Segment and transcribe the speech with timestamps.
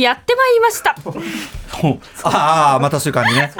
[0.00, 0.96] やってまいりました。
[2.28, 3.52] ああまたそういう感じね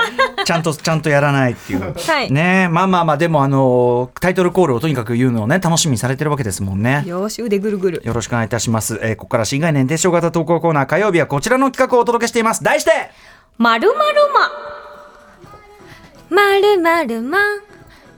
[0.44, 8.02] ちゃんとちゃんとやらないっていう、はいねまあまあまあでもあのタイトルコールをとにかく言うのをね楽しみにされてるわけですもんねよーし、腕ぐるぐる。
[8.04, 13.10] よろしくお願いいたします、えーここから新概念提唱型投稿コーナー火曜日はこちらの企画をお届けしています題して
[13.58, 14.50] まるまるま。
[16.30, 17.38] まるまるま。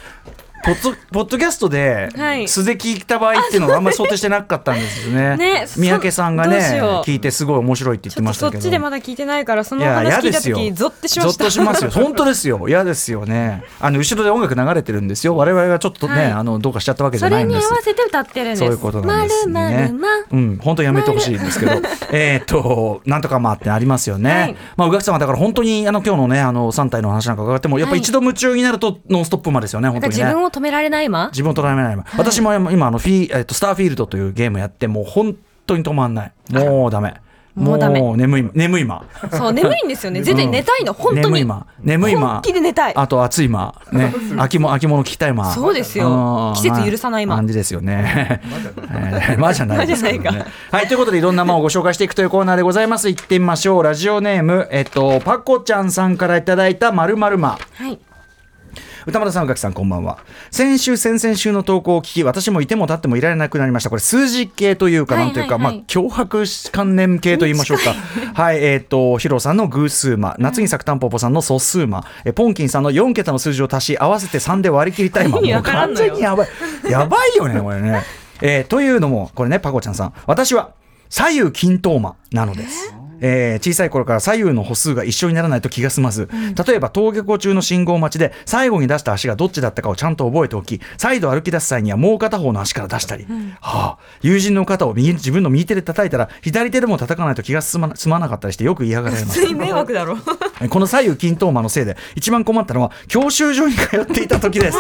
[0.65, 5.37] ポッドポッドキャストではい素で聞いた場合っていうのがあんまり想定してなかったんですよね。
[5.39, 8.61] ねそ三宅さんがね聞いてすごい面白いって言ってましたけど。
[8.61, 11.45] っちでまだ聞いてないから、その話聞いた時ゾッてしました。
[11.45, 11.91] ゾッとしますよ。
[12.03, 12.65] 本当ですよ。
[12.67, 13.63] 嫌ですよね。
[13.79, 15.37] あの後ろで音楽流れてるんですよ。
[15.37, 17.73] 我々がちょっとね、はいあのどうかしちゃったわけじそれに合ゃないんです。
[17.73, 18.61] わせて歌ってるんです。
[18.61, 19.53] そういうことなんですね。
[19.53, 20.09] まるまるま。
[20.33, 21.73] うん、本当やめてほしいんですけど、
[22.11, 24.31] えーっと、なんとかまあってありますよね。
[24.31, 30.35] はいまあ、宇垣さんはだから本当に、あの、今日のね、あの、3体の話なんか伺っても、やっぱはい一度夢中になると、ノンストップまでですよね、本当にね。
[30.55, 31.29] 止められないま。
[31.33, 32.07] 自分を捉えられない。
[32.17, 36.33] 私も今、あの、フィー、えっと、スターフィールドというゲームやって、もう本当に止まんない。
[36.53, 37.15] もうダメ。
[37.55, 39.05] もうダメ眠い、眠いま。
[39.31, 40.23] そう、眠いんですよね。
[40.23, 41.35] 絶対寝たいの、本当に。
[41.35, 41.67] 眠いま。
[41.81, 42.33] 眠いま。
[42.35, 42.93] 本気で寝たい。
[42.97, 43.81] あと暑いま。
[43.93, 44.13] ね。
[44.39, 45.53] 秋も、秋物聞きたいま。
[45.53, 48.41] そうですようん季節許さないま感じですよね。
[48.91, 50.47] えーまあじゃないですけどまあじゃね。
[50.73, 53.09] はい、ということでいろんなまをご紹介していくというコーナーでございます。
[53.09, 53.83] 行ってみましょう。
[53.85, 57.57] ラジオネーム、えっと、パコちゃんさんからいただいたまるまるま。
[57.75, 58.01] はい。
[59.07, 60.19] 歌丸さん、宇垣さん、こんばんは。
[60.51, 63.91] 先週、先々週の投稿を聞き、私もいても立ってもいられなくなりました。
[63.91, 67.93] これ、数字系というか、はいなんというか、まあ、脅迫観念系と言いましょうか。
[68.33, 75.41] はい、えっ、と、ヒロさんの偶数魔、夏に咲くタンポポさんの素数魔、えポンキンさんの4桁の数字を足し、合わせて3で割り切りたい魔。
[75.43, 76.49] もう完全にやばい。
[76.89, 78.03] やばいよね、これね。
[78.41, 80.15] えーというのも、これね、パコちゃんさん。
[80.27, 80.71] 私は、
[81.11, 82.94] 左右均等魔なのです。
[83.27, 86.29] えー小さい頃から左右の歩数が一緒にならないと気が済まず、
[86.67, 93.27] 例えば登下校中の信号待ちで最後に出した足がどっちだったかをちゃんと覚えておき再度歩き出す際にはもう片方の足から出したり、
[93.61, 99.55] はあ、友人の肩を右自分の右手で叩いたら左手でも叩かないと気が済まな済まなかったりしてよく嫌がられます。
[99.55, 100.19] 迷惑だろ。
[100.69, 104.79] この左右均等魔のせいで一番困ったのは教習所に通っていた時です、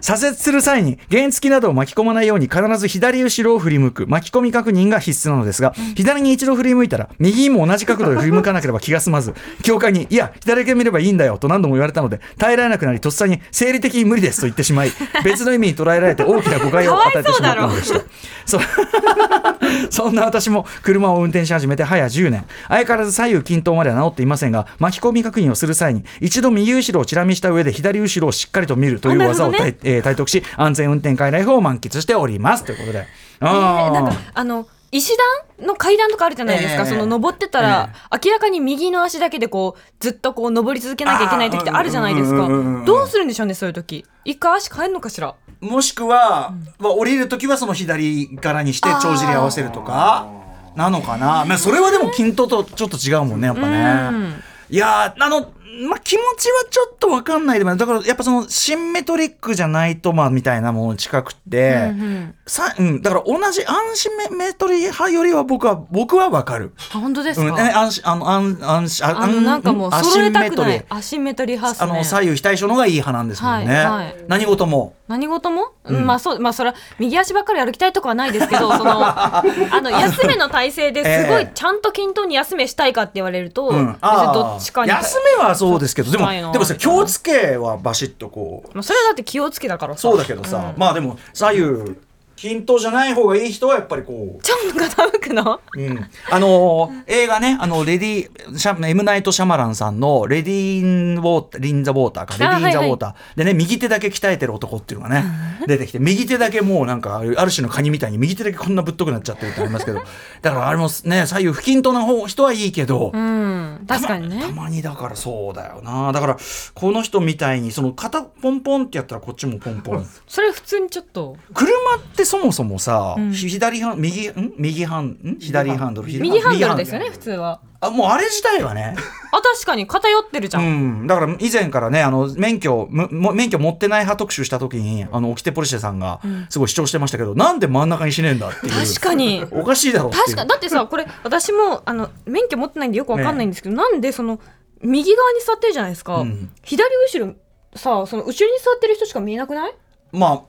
[0.00, 4.06] 左折する際に原付などを巻き込まないように必ず左後ろを振り向く。
[4.06, 14.92] 巻き込み確認が必須なのですが、左に一度振り向いたら右にも同じ角度で振り向かなければ気が済まず 教官に「いや左だけ見ればいいんだよ」と何度も言われたので耐えられなくなりとっさに生理的に無理ですと言ってしまい
[15.24, 18.00] 別の意味に捉えられて大きな誤解を与えてしまったのでした
[18.46, 18.60] そう。
[19.90, 22.44] そんな私も車を運転し始めて早10年。
[22.68, 32.64] 相変わらず左右均等までは治っていませんが巻き込み確認をする際に一度右後ろをチラ見した上で左後ろをしっかりと見るという技をあなるほど体,、えー体得し安全運転会ライフを満喫しております。
[32.64, 32.98] ということで。
[33.00, 33.04] え
[33.40, 35.12] あーーなんかあの石
[35.58, 37.90] 段の階段とかあるじゃないですか、ええその登ってたら、
[38.24, 42.48] 明らかに右の足だけでこうずっとこう登り続けなきゃいけない時ってあるじゃないですか。
[42.86, 50.28] どうするんでしょうねそういう時一回足変えるのかしらもしくは、まあ、降りるときはその左からにして帳尻合わせるとか
[50.76, 54.48] なのかな、まあ、それはでも均等とちょっと違うもんねやっぱね。
[54.70, 55.50] いやーあの
[55.88, 66.72] まあ、気持ちはちょっとわかんないでもだからやっぱそのシンメトリックじゃないとまあみたいなもの近くて、うんうんさうん、だから同じアンシメトリ派よりは僕は僕はわかる。
[66.94, 71.58] あ本当ですうん、か、えアンシあのアンアンシああのなんかもうア揃えたくないアシンメトリー。
[71.58, 71.90] ハウスね。
[71.90, 73.74] あの左右非対称のがいい派なんですもんね。
[73.74, 74.16] はいはい。
[74.26, 74.94] 何事も。
[75.08, 79.42] 何事も、うん、まあそうまあそれは右足ばっかり歩きたいとかはないですけど そのあ
[79.82, 84.90] の休めの体勢で すごええいちゃんと均等に休めしたいかって言われると、うん、別にどっちかに。
[84.90, 88.74] 休めはそうですけどでもでもさ気をつけはバシッとこう。
[88.74, 90.00] まあ、それはだって気をつけだからさ。
[90.00, 91.96] そうだけどさ、まあでも左右
[92.40, 94.42] 均等じゃない方がいい人はやっぱりこう。
[94.44, 95.60] ちょっと傾くの？
[95.74, 103.38] うん、あのー映画ね、あの、レディー、シャエムナイト・シャマランさんの、レディーン・ウォーター、リン・ザ・ウォーターか、レディーン・ザ・ウォーター。
[103.38, 105.24] でね、右手だけ鍛えてる男っていうのがね、
[105.66, 110.04] 出てきて、右手だけもうなんか、あるある種のカニみたいに、右手だけこんなぶっとくなっちゃってるってありますけど、だ
[110.52, 113.84] からあれもね、左右不均等な方、人はいいけど、うん。
[113.88, 114.42] 確かにね。
[114.42, 116.12] たまにだからそうだよな。
[116.12, 116.36] だから、
[116.74, 120.06] この人みたいに、その肩ポンポンってやったらこっちもポンポン。
[120.28, 121.36] それ普通にちょっと。
[121.52, 123.32] 車ってそもそもさ、うん。
[123.32, 124.52] ひ左ハン右ん？
[124.56, 126.76] 右ハンん左ハンドル右ハンドル。
[126.76, 127.60] ですよね右普通は。
[127.80, 128.96] あもうあれ自体はね、
[129.30, 136.20] あ確かに偏ってるじゃん、うん、だから以前からねあの免許むも免許持ってない派特集した時にあのオキテポルシェさんが
[136.50, 138.72] すごい主張してましたけど、なんで真ん中にしねえんだっていう。
[138.72, 139.44] 確かに。
[139.52, 144.40] おかしいだろう確かだってさこれ私もあの免許持ってないんでよくわかんないんですけど、なんでその
[144.82, 146.50] 右側に座ってるじゃないですか、うん。
[146.64, 147.32] 左後ろ
[147.76, 149.74] さその後ろに座ってる人しか見えなくない？
[150.10, 150.42] まあ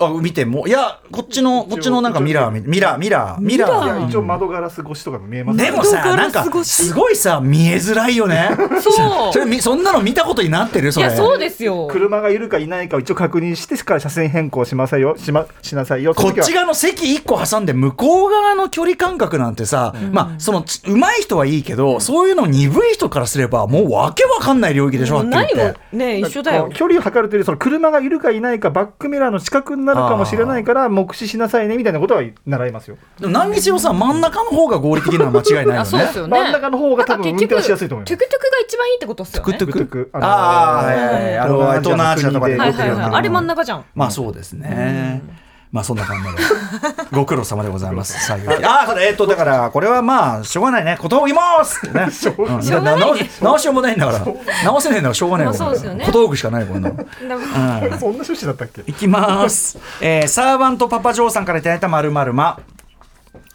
[0.00, 0.66] あ見ても？
[0.66, 4.08] いやこっちのこっちのなんかミラーミラーミラーミラミラー。
[4.08, 6.82] 一応窓ガラス越しとかも見えますでもさ窓ガなんかラス越し。
[6.86, 8.50] すごいさ見えづらいよね。
[8.80, 9.32] そう。
[9.34, 10.92] それみそんなの見たことになってる？
[10.92, 11.06] それ。
[11.06, 11.88] いやそうですよ。
[11.90, 15.16] 車がいるかいないかを一応確認してから車線変更しませんよ。
[15.16, 16.14] しましなさいよ。
[16.14, 25.74] こっちが側の席1個挟んで向こう側の距離感覚なんてさ、まあそのつ上手い人はいいけど、そういうの鈍い人からすればもうわけわかんない領域でしょ何もて。
[25.92, 26.70] ね一緒だよ。
[26.72, 32.96] 距離を測るというよりその車がいるかいないかバックミラーの近くになるかもしれないから目視しなさいねみたいなことは習いますよ。
[33.18, 36.20] でも何にしろさ真ん中の方が合理的なのは間違いないよあそうですね。
[36.22, 36.38] よね。
[36.38, 38.16] 真ん中の方が多分運転はしやすいと思います。
[38.16, 39.58] トゥクトゥクが一番いいってことっすよね。
[39.58, 41.38] トゥクトゥクあーはいはいはい。
[41.38, 42.66] あの東南アジアとかでは。
[42.66, 43.84] いはいあれ真ん中じゃん。
[43.94, 45.22] まあそうですね。
[45.72, 46.42] まあそんな感じで
[47.12, 48.26] ご苦労様でございます。
[48.26, 50.96] 作業ああそうだえっとだからこれはまあしょうがないね。
[51.00, 52.10] 断りますってね。
[52.10, 54.26] しょうがうんしょうがないね直し直しようもないんだから
[54.64, 55.52] 直せねえんだからしょうがないよ。
[55.52, 56.96] まあそうですよね断るしかないこんなの。
[56.96, 58.82] だそんな趣旨だったっけ？
[58.86, 59.78] いきます。
[60.00, 62.58] えー、サーバントパパジョーさんからいただいたまるまるま。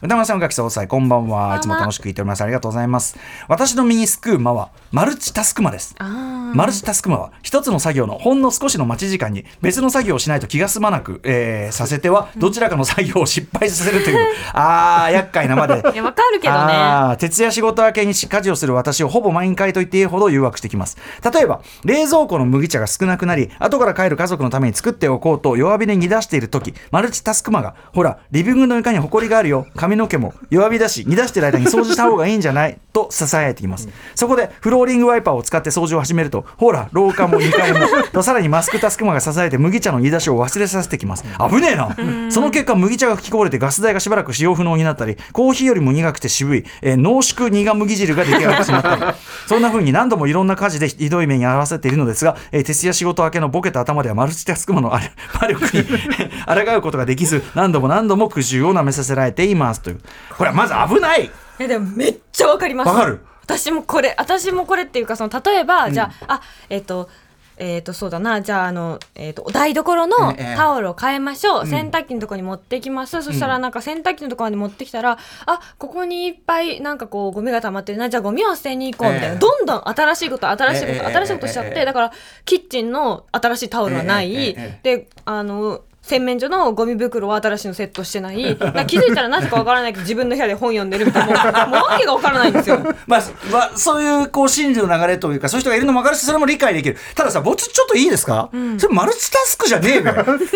[0.05, 1.57] 歌丸さん、宇垣総裁、こんばんは。
[1.57, 2.41] いつも楽しく聞いております。
[2.43, 3.17] ありがとうございます。
[3.47, 5.95] 私のミニスクーマは、マルチタスクマです。
[5.97, 14.17] あマルチタスクマは一つの作業のほんの少しの待ち時間に別の作業をしないと気が済まなく、えーさせてはどちらかの作業を失敗させるという
[14.53, 20.97] あー厄介なまでーいやわかるけどね徹夜仕事明けに家事をする私をほぼ毎回と言っていいほど誘惑してきます
[21.33, 32.77] 例えば冷蔵庫の麦茶が少なくなり後から帰る家族のために作っておこうと弱火で煮出している時マルチタスクマがほらリビングの床にホコリがあるよ髪の毛も弱火だし煮出してる間に掃除した方がいいんじゃない？
[32.95, 33.89] とささやいてきます。
[34.15, 37.79] そこでフローリングワイパーを使って掃除を始めるとほら廊下も2階も
[38.13, 41.25] とさらにマスクタスクマが支えて麦茶の煮出しを忘れさせてきます。
[41.49, 41.95] 危ねえな。
[42.31, 49.01] その結果麦茶が吹きこぼれてガス代がしばらく使用不能になったりコーヒーよりも苦くて渋い、えー濃縮苦麦汁が出来上がってしまったり。
[49.47, 55.83] そんな風に何度もいろんな家事でひどい目に遭わせているのですが、えー徹夜仕事明けのボケた頭ではマルチタスクマのあれ魔力に
[56.65, 60.01] 抗うことができず何度も何度も苦渋をなめさせられていますという。
[60.37, 61.29] これはまず危ない。
[61.59, 62.87] えでもめっちゃわかります。
[62.89, 63.19] わかる。
[63.43, 67.09] 私もこれ私もこれっていうかその例えば、じゃああえっ、と
[67.57, 68.41] えっ、とそうだな。
[68.41, 70.55] じゃああの、えっと台所のええ。
[70.57, 78.09] タオルを変えましょう、洗濯機のとこに持ってきます、そしたらなんか洗濯機のところに持ってきたらあここにいっぱいなんかこうゴミが溜まってるな。
[78.09, 79.39] じゃあゴミを捨てに行こうみたいな、ええ。
[79.39, 82.11] どんどん新しいこと新しいこと、ええ新しいことしちゃって、ええだから
[82.43, 84.79] キッチンの新しいタオルはない、えええ。
[84.83, 88.37] であの洗面所のゴミ袋は新しいのセットしてない。
[88.85, 91.65] 気づいたらなぜかわからないけど自分の部屋で本読んでるみたいな。
[91.65, 92.77] もうもうわけがわからないんですよ。
[93.07, 93.21] まあ、
[93.51, 96.97] まあ、そういうこう心理の流れというかそういう人がいるのも分かるしそれも理解できる。
[97.15, 100.11] たださ僕ちょっといいですか、それマルチタスクじゃねえべ。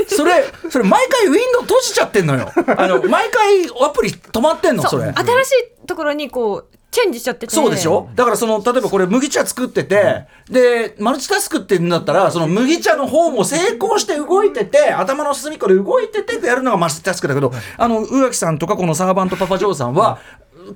[0.07, 2.51] それそれ毎回ウィンドウ閉じちゃってんのよ。
[2.77, 5.11] あの毎回アプリ止まってんのそれ。
[5.11, 5.15] 新
[5.45, 5.51] し
[5.83, 7.53] いところにこうチェンジしちゃってて。
[7.53, 8.09] そうでしょ？
[8.15, 20.19] だからその例えばこれ麦茶作ってて、でマルチタスクって言うんだったらその麦茶の方も成功して動いてて頭の隅っこで動いててやるのがマルチタスクだけどあの宇垣さんとかこのサーバントパパジョーさんは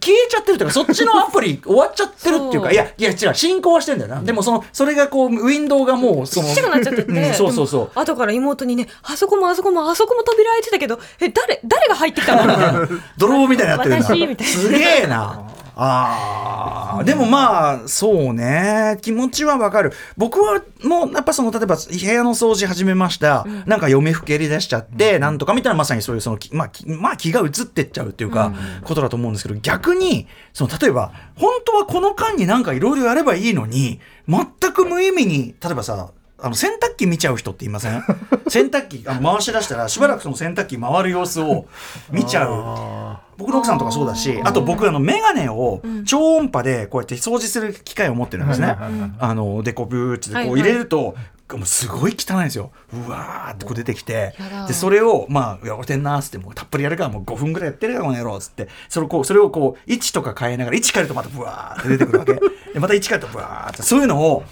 [0.02, 2.74] 消えちゃってるというかそっちのアプリ終わっちゃってるっていうかそう。
[2.74, 7.92] いやいや違う進行はしてんだよな、でもそのそれがこうウィンドウがもうそのちっちゃくなっちゃってて、うんそうそうそう。
[7.94, 12.46] 後から妹にねあそこもあそこもあそこも扉開いてたけどえ誰誰が入ってきたの？
[12.48, 12.88] みたいな。
[13.18, 14.54] 泥棒みたいになってるんだ私みたいな。
[14.54, 15.44] すげえな
[15.76, 17.04] あー。
[17.04, 18.98] でもまあそうね。
[19.02, 19.92] 気持ちはわかる。
[20.18, 28.54] 僕はもうやっぱその例えば部屋の掃除始めました、なんか嫁ふけり出しちゃって、なんとかみたいなまさにそういうそのきまあきまあ気が移ってっちゃうっていうか、
[28.84, 38.04] ことだと思うんですけど逆にその例えば本当はこの間になんかいろいろやればいいのに全く無意味に例えばさあの洗濯機見ちゃう人っていません？
[38.50, 41.66] 洗濯機あの回し出したらしばらくその洗濯機回る様子を
[42.12, 43.18] 見ちゃう。
[43.38, 48.76] 僕の奥さんとかそうだしあと僕あの眼鏡を超音波でこうやって掃除する機械を持ってるんですね。
[49.20, 51.16] あのでこうブーってこう入れると、
[51.52, 52.72] もうすごい汚いんですよ。
[52.94, 54.36] うわーってこう出てきて
[54.68, 62.34] でそれをまあ「いや俺てんな」っつってもうたっぷりやるからもう5分ぐらいやってるからこの野郎っつってそれをこうそれをこう位置とか変えながら位置変えるとまたブワーって出てくるわけ。
[62.36, 64.44] でまた位置変えるとブワーってそういうのを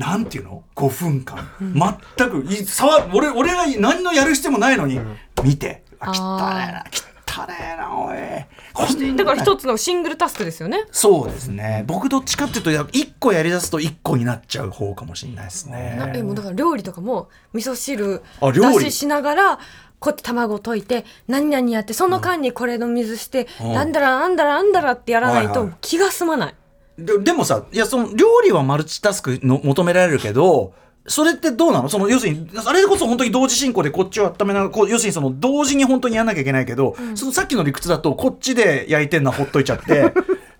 [0.00, 2.46] なんていうの？5分間、全く。
[2.50, 4.98] い触俺俺が何のやる必要もないのに。
[5.44, 6.84] 見て「あ汚ねえな。
[7.44, 8.16] 汚ねえなおい」
[9.16, 10.84] だから一つのシングルタスクですよね。
[10.90, 11.84] そうですね。
[11.86, 16.12] 僕どっちかっていうと1個やりだすと1個になっちゃう方かもしれないですなね。
[16.16, 18.84] えもうだから料理とかも味噌汁あ料理。
[18.84, 19.56] 出ししながら
[19.98, 23.72] こうやって卵溶いて何々やってその間にこれの水して、うん。
[23.74, 26.54] なんだらなんだらなんだらってやらないと気が済まない、
[27.04, 30.74] ででもさいやその料理はマルチタスクの求められるけど
[31.06, 31.88] それってどうなの？
[31.88, 40.12] その要するにあれこそ本当に同時進行でこっちを温めながらこう要するにその同時に本当にやんなきゃいけないけど、そのさっきの理屈だとこっちで焼いてんのはほっといちゃって。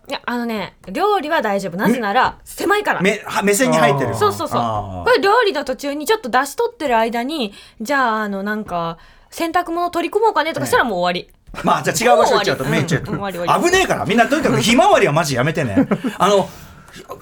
[0.08, 1.76] いやあのね料理は大丈夫。
[1.76, 3.02] なぜなら狭いから。
[3.02, 4.14] 目は目線に入ってる。
[4.16, 5.04] そうそうそう。
[5.04, 8.98] これ料理の途中にちょっと出し取ってる間にじゃああのなんか
[9.30, 11.30] 洗濯物取り込もうかねとかしたらもう終わり。
[11.64, 12.80] まあじゃあ違う場所行っちゃうともう終
[13.20, 13.38] わり。
[13.38, 13.60] めっちゃう。
[13.60, 15.86] と危ねえからみんなとにかくひまわりはマジやめてね。
[16.18, 16.48] あの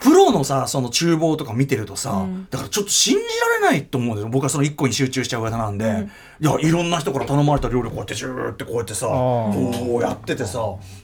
[0.01, 3.21] プロのさその厨房とか見てるとさ、だからちょっと信じ
[3.63, 4.29] られないと思うんだよ。
[4.29, 6.09] 僕はその一個に集中しちゃう方なんで、
[6.41, 10.59] いやいろんな人から頼まれた料理をこうやってジューってこうやってさこうやっててさ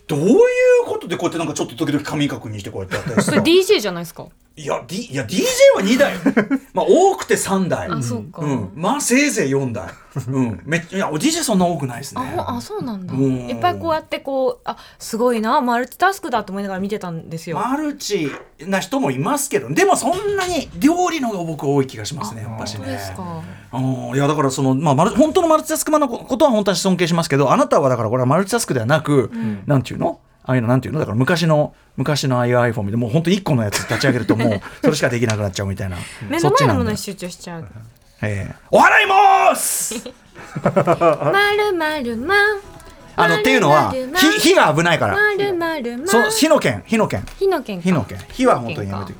[0.07, 4.27] どういうことでこうやってなんかちょっと時々紙確認してこうやってやったりさそれ DJ じゃないですか？
[4.57, 5.43] いや、D、いや DJ
[5.75, 6.15] は2台。
[6.73, 7.89] まあ多くて3台。
[7.89, 8.41] あ、そうか。
[8.41, 9.89] うん、まあせいぜい4台。
[10.29, 10.61] うん。
[10.65, 13.13] めっちゃいや DJ そんな多くないですあ、ねほんあ、そうなんだ。
[13.13, 13.49] うん。
[13.49, 17.59] いっぱいこうやってこう、あ、すごいな、マルチタスクだと思いながら見てたんですよ。
[17.59, 18.31] マルチ
[18.61, 19.69] な人もいますけど。
[19.71, 22.87] でもそんなに料理の方が僕多い気がしますねやっぱしね。
[22.87, 23.43] ですか？
[23.73, 29.33] あのいやだからその、まあ、マル本当のマルチタスクマンのことは本当に尊敬しますけどあなたはだからこれはマルチタスクではなく、
[29.67, 30.21] なんていうの？
[30.47, 31.01] ああいうのなんていうの？
[31.01, 35.97] だから昔の昔のああいう iPhone でもう本当一個のやつ立ち上げるともう それしかできなくなっちゃうみたいな。
[36.29, 37.67] 目の前のものに集中しちゃう。
[38.23, 38.55] ええ。
[38.71, 39.07] お払い
[39.51, 39.95] ます
[40.63, 42.35] まるまるま。
[43.17, 45.17] あのっていうのは火火が危ないから。
[46.07, 47.25] そ火の剣火の剣。
[47.39, 47.85] 火の剣か。
[47.85, 48.19] 火の剣。
[48.33, 49.15] 火は本当にやめて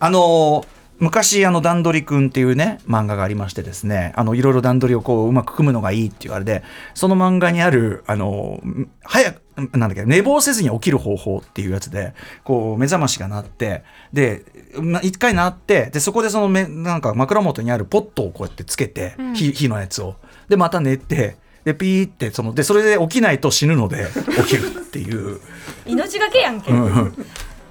[0.00, 6.62] あのー昔あの段取りくんっていうね漫画がありましてですねあのいろいろ段取りをこううまく組むのがいいって言われて
[6.94, 12.14] その漫画にあるあのー早くなんだっけ寝坊せずに起きる方法っていうやつで
[12.44, 14.44] こう目覚ましが鳴ってで
[14.80, 20.14] ま一回鳴ってでそこでそのめなんか枕元にあるポットをこうやってつけて、火火のやつを
[20.48, 24.06] でまた寝てでピーってそのでそれで起きないと死ぬので
[24.44, 25.40] 起きるっていう。
[25.86, 26.70] 命がけやんけ。
[26.70, 27.26] うんうん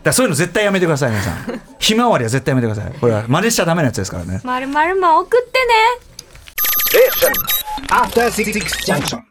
[0.09, 6.09] だそういうの絶対やめてください皆さん ひまわりは絶対やめてくださいこれは真似しちゃダメなやつですからねまるまるま送ってね。
[8.87, 9.28] Junction.